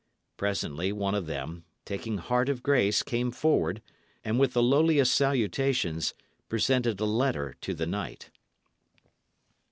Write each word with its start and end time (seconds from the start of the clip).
Presently 0.35 0.91
one 0.91 1.13
of 1.13 1.27
them, 1.27 1.63
taking 1.85 2.17
heart 2.17 2.49
of 2.49 2.63
grace, 2.63 3.03
came 3.03 3.29
forward, 3.29 3.83
and 4.25 4.39
with 4.39 4.53
the 4.53 4.63
lowliest 4.63 5.13
salutations, 5.13 6.15
presented 6.49 6.99
a 6.99 7.05
letter 7.05 7.55
to 7.61 7.75
the 7.75 7.85
knight. 7.85 8.31